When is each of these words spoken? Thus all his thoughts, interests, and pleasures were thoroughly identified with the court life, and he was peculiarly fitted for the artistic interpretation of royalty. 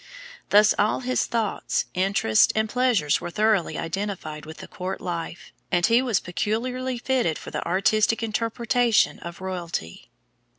Thus 0.49 0.73
all 0.79 1.01
his 1.01 1.27
thoughts, 1.27 1.85
interests, 1.93 2.51
and 2.55 2.67
pleasures 2.67 3.21
were 3.21 3.29
thoroughly 3.29 3.77
identified 3.77 4.47
with 4.47 4.57
the 4.57 4.67
court 4.67 4.99
life, 4.99 5.53
and 5.71 5.85
he 5.85 6.01
was 6.01 6.19
peculiarly 6.19 6.97
fitted 6.97 7.37
for 7.37 7.51
the 7.51 7.63
artistic 7.67 8.23
interpretation 8.23 9.19
of 9.19 9.41
royalty. 9.41 10.09